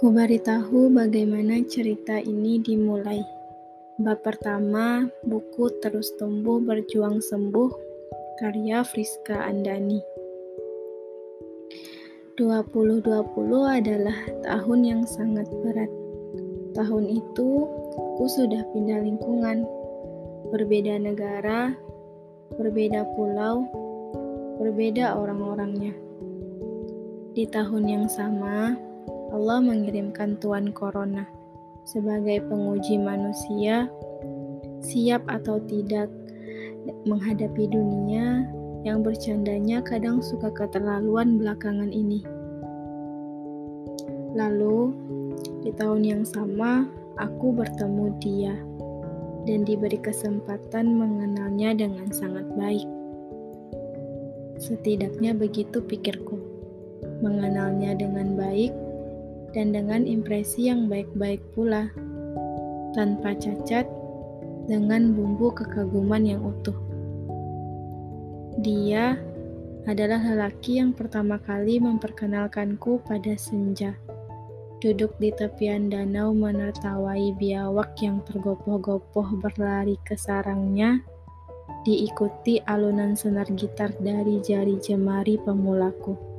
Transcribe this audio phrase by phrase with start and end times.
[0.00, 3.20] Ku beritahu bagaimana cerita ini dimulai.
[4.00, 7.68] Bab pertama, buku Terus Tumbuh Berjuang Sembuh,
[8.40, 10.00] karya Friska Andani.
[12.40, 13.04] 2020
[13.68, 15.92] adalah tahun yang sangat berat.
[16.72, 19.68] Tahun itu, ku sudah pindah lingkungan,
[20.48, 21.76] berbeda negara,
[22.56, 23.68] berbeda pulau,
[24.56, 25.92] berbeda orang-orangnya.
[27.36, 28.88] Di tahun yang sama,
[29.30, 31.22] Allah mengirimkan Tuan Corona
[31.86, 33.86] sebagai penguji manusia
[34.82, 36.10] siap atau tidak
[37.06, 38.48] menghadapi dunia
[38.82, 42.24] yang bercandanya kadang suka keterlaluan belakangan ini.
[44.34, 44.94] Lalu,
[45.62, 46.88] di tahun yang sama,
[47.20, 48.54] aku bertemu dia
[49.44, 52.88] dan diberi kesempatan mengenalnya dengan sangat baik.
[54.60, 56.36] Setidaknya begitu pikirku.
[57.20, 58.72] Mengenalnya dengan baik
[59.52, 61.90] dan dengan impresi yang baik-baik pula,
[62.94, 63.86] tanpa cacat,
[64.70, 66.76] dengan bumbu kekaguman yang utuh.
[68.62, 69.18] Dia
[69.88, 73.96] adalah lelaki yang pertama kali memperkenalkanku pada senja.
[74.80, 81.04] Duduk di tepian danau menertawai biawak yang tergopoh-gopoh berlari ke sarangnya,
[81.84, 86.29] diikuti alunan senar gitar dari jari jemari pemulaku.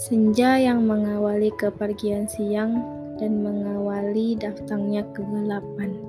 [0.00, 2.80] Senja yang mengawali kepergian siang
[3.20, 6.00] dan mengawali datangnya kegelapan.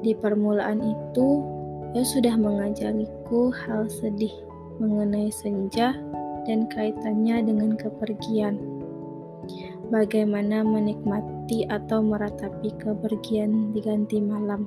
[0.00, 1.44] Di permulaan itu,
[1.92, 4.32] ia sudah mengajariku hal sedih
[4.80, 5.92] mengenai senja
[6.48, 8.56] dan kaitannya dengan kepergian.
[9.92, 14.64] Bagaimana menikmati atau meratapi kepergian diganti malam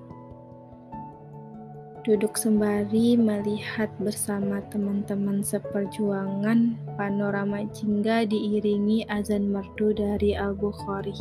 [2.05, 11.17] duduk sembari melihat bersama teman-teman seperjuangan panorama jingga diiringi azan merdu dari Al-Bukhari.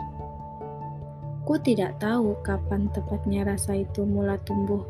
[1.48, 4.84] Ku tidak tahu kapan tepatnya rasa itu mula tumbuh.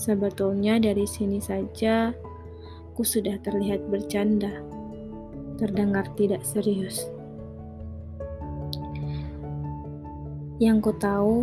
[0.00, 2.16] Sebetulnya dari sini saja
[2.96, 4.64] ku sudah terlihat bercanda,
[5.60, 7.12] terdengar tidak serius.
[10.56, 11.36] Yang ku tahu,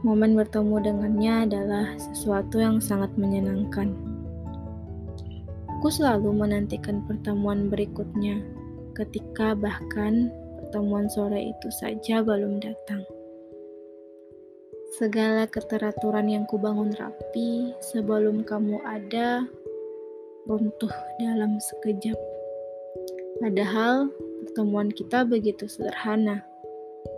[0.00, 3.92] Momen bertemu dengannya adalah sesuatu yang sangat menyenangkan.
[5.76, 8.40] Aku selalu menantikan pertemuan berikutnya,
[8.96, 13.04] ketika bahkan pertemuan sore itu saja belum datang.
[14.96, 19.44] Segala keteraturan yang kubangun rapi sebelum kamu ada
[20.48, 22.16] runtuh dalam sekejap.
[23.36, 24.08] Padahal
[24.48, 26.49] pertemuan kita begitu sederhana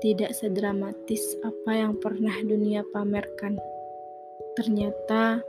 [0.03, 3.59] tidak sedramatis apa yang pernah dunia pamerkan.
[4.59, 5.41] Ternyata,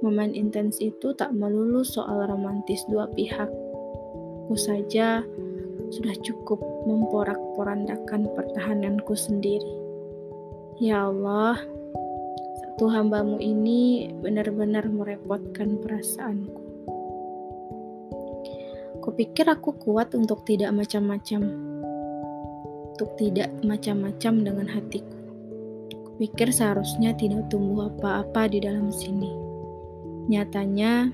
[0.00, 3.48] momen intens itu tak melulu soal romantis dua pihak.
[4.48, 5.22] Aku saja
[5.94, 6.58] sudah cukup
[6.90, 9.78] memporak-porandakan pertahananku sendiri.
[10.82, 11.60] Ya Allah,
[12.64, 16.60] satu hambamu ini benar-benar merepotkan perasaanku.
[19.00, 21.69] Kupikir aku kuat untuk tidak macam-macam
[23.00, 25.16] untuk tidak macam-macam dengan hatiku.
[26.04, 29.32] Kupikir seharusnya tidak tumbuh apa-apa di dalam sini.
[30.28, 31.08] Nyatanya,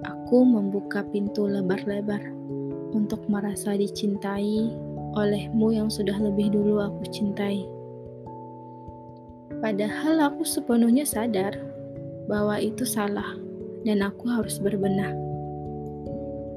[0.00, 2.24] aku membuka pintu lebar-lebar
[2.96, 4.72] untuk merasa dicintai
[5.12, 7.68] olehmu yang sudah lebih dulu aku cintai.
[9.60, 11.52] Padahal aku sepenuhnya sadar
[12.32, 13.36] bahwa itu salah
[13.84, 15.25] dan aku harus berbenah.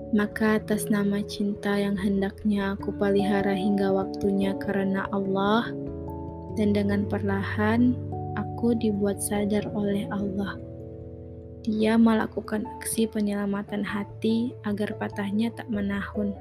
[0.09, 5.69] Maka atas nama cinta yang hendaknya aku pelihara hingga waktunya karena Allah,
[6.57, 7.93] dan dengan perlahan
[8.33, 10.57] aku dibuat sadar oleh Allah.
[11.61, 16.33] Dia melakukan aksi penyelamatan hati agar patahnya tak menahun.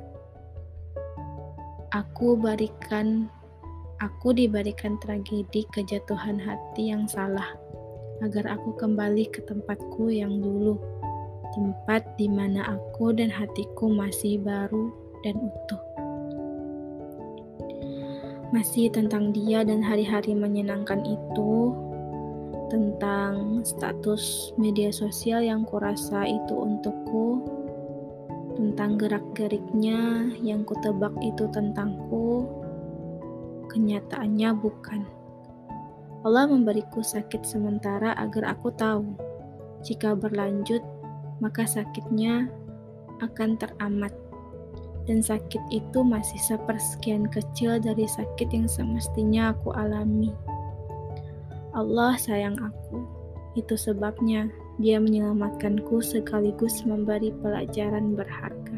[1.92, 3.28] Aku berikan
[4.00, 7.52] aku diberikan tragedi kejatuhan hati yang salah
[8.24, 10.80] agar aku kembali ke tempatku yang dulu
[11.58, 14.94] tempat di mana aku dan hatiku masih baru
[15.26, 15.82] dan utuh.
[18.54, 21.74] Masih tentang dia dan hari-hari menyenangkan itu,
[22.70, 27.42] tentang status media sosial yang kurasa itu untukku,
[28.54, 32.46] tentang gerak-geriknya yang kutebak itu tentangku,
[33.66, 35.02] kenyataannya bukan.
[36.22, 39.18] Allah memberiku sakit sementara agar aku tahu
[39.82, 40.82] jika berlanjut
[41.38, 42.46] maka sakitnya
[43.22, 44.14] akan teramat.
[45.08, 50.36] Dan sakit itu masih sepersekian kecil dari sakit yang semestinya aku alami.
[51.72, 53.08] Allah sayang aku,
[53.56, 58.77] itu sebabnya dia menyelamatkanku sekaligus memberi pelajaran berharga.